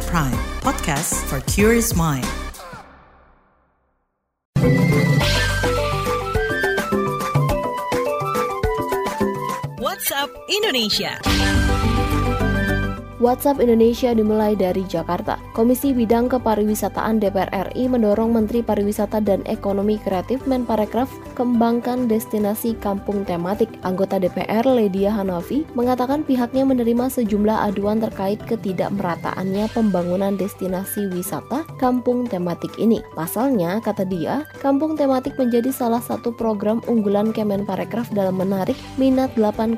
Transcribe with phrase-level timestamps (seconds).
[0.00, 2.24] At Prime, podcast for curious mind.
[9.76, 11.20] WhatsApp Indonesia.
[13.20, 15.49] WhatsApp Indonesia dimulai dari Jakarta.
[15.60, 23.28] Komisi Bidang Kepariwisataan DPR RI mendorong Menteri Pariwisata dan Ekonomi Kreatif Menparekraf kembangkan destinasi kampung
[23.28, 23.68] tematik.
[23.84, 32.24] Anggota DPR Ledia Hanafi mengatakan pihaknya menerima sejumlah aduan terkait ketidakmerataannya pembangunan destinasi wisata kampung
[32.24, 33.04] tematik ini.
[33.12, 39.76] Pasalnya, kata dia, kampung tematik menjadi salah satu program unggulan Kemenparekraf dalam menarik minat 8,8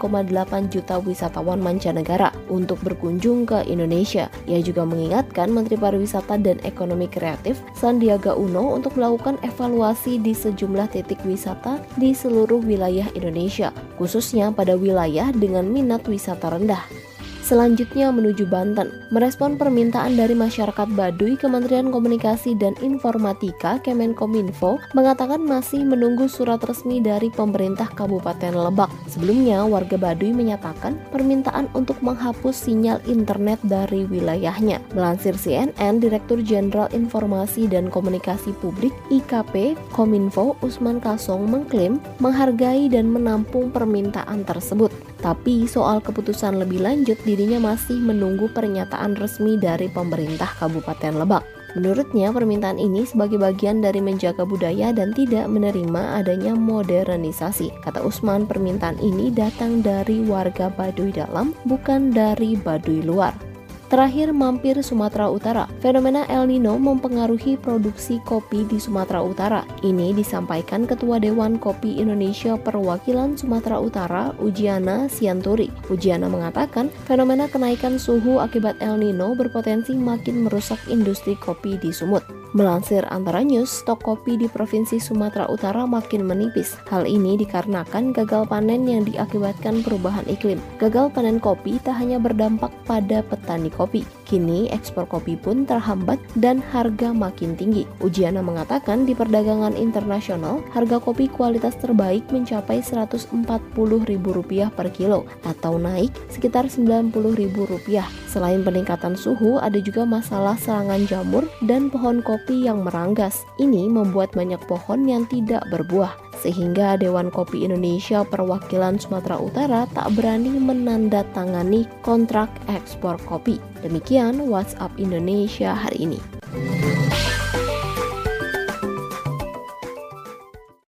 [0.70, 4.30] juta wisatawan mancanegara untuk berkunjung ke Indonesia.
[4.46, 10.92] Ia juga mengingatkan Menteri Pariwisata dan Ekonomi Kreatif Sandiaga Uno untuk melakukan evaluasi di sejumlah
[10.92, 17.11] titik wisata di seluruh wilayah Indonesia, khususnya pada wilayah dengan minat wisata rendah.
[17.42, 19.02] Selanjutnya menuju Banten.
[19.10, 27.02] Merespon permintaan dari masyarakat Baduy, Kementerian Komunikasi dan Informatika Kemenkominfo mengatakan masih menunggu surat resmi
[27.02, 28.88] dari pemerintah Kabupaten Lebak.
[29.10, 34.78] Sebelumnya, warga Baduy menyatakan permintaan untuk menghapus sinyal internet dari wilayahnya.
[34.94, 43.10] Melansir CNN, Direktur Jenderal Informasi dan Komunikasi Publik IKP Kominfo Usman Kasong mengklaim menghargai dan
[43.10, 45.11] menampung permintaan tersebut.
[45.22, 51.46] Tapi soal keputusan lebih lanjut dirinya masih menunggu pernyataan resmi dari pemerintah Kabupaten Lebak.
[51.72, 57.72] Menurutnya, permintaan ini sebagai bagian dari menjaga budaya dan tidak menerima adanya modernisasi.
[57.80, 63.51] Kata Usman, permintaan ini datang dari warga Baduy dalam, bukan dari Baduy luar.
[63.92, 65.68] Terakhir mampir Sumatera Utara.
[65.84, 69.68] Fenomena El Nino mempengaruhi produksi kopi di Sumatera Utara.
[69.84, 75.68] Ini disampaikan Ketua Dewan Kopi Indonesia Perwakilan Sumatera Utara, Ujiana Sianturi.
[75.92, 82.41] Ujiana mengatakan, fenomena kenaikan suhu akibat El Nino berpotensi makin merusak industri kopi di Sumut.
[82.52, 86.76] Melansir antara news, stok kopi di Provinsi Sumatera Utara makin menipis.
[86.84, 90.60] Hal ini dikarenakan gagal panen yang diakibatkan perubahan iklim.
[90.76, 96.62] Gagal panen kopi tak hanya berdampak pada petani kopi, Kini ekspor kopi pun terhambat dan
[96.72, 97.84] harga makin tinggi.
[98.00, 106.10] Ujiana mengatakan di perdagangan internasional, harga kopi kualitas terbaik mencapai Rp140.000 per kilo atau naik
[106.32, 108.02] sekitar Rp90.000.
[108.30, 113.44] Selain peningkatan suhu, ada juga masalah serangan jamur dan pohon kopi yang meranggas.
[113.60, 120.10] Ini membuat banyak pohon yang tidak berbuah sehingga Dewan Kopi Indonesia perwakilan Sumatera Utara tak
[120.18, 123.62] berani menandatangani kontrak ekspor kopi.
[123.86, 126.20] Demikian WhatsApp Indonesia hari ini.